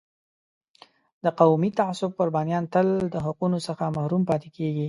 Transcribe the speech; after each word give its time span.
د 1.23 1.25
قومي 1.39 1.69
تعصب 1.79 2.11
قربانیان 2.19 2.63
تل 2.73 2.87
د 3.13 3.15
حقونو 3.25 3.57
څخه 3.67 3.83
محروم 3.95 4.23
پاتې 4.29 4.49
کېږي. 4.57 4.79